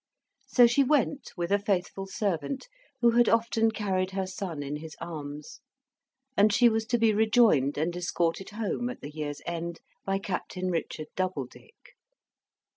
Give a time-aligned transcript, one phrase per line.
[0.47, 2.67] So she went with a faithful servant,
[3.01, 5.59] who had often carried her son in his arms;
[6.35, 10.71] and she was to be rejoined and escorted home, at the year's end, by Captain
[10.71, 11.93] Richard Doubledick.